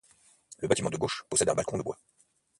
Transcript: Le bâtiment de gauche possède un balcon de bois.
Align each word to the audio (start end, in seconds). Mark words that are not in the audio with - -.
Le 0.57 0.67
bâtiment 0.67 0.89
de 0.89 0.97
gauche 0.97 1.23
possède 1.29 1.49
un 1.49 1.53
balcon 1.53 1.77
de 1.77 1.83
bois. 1.83 1.99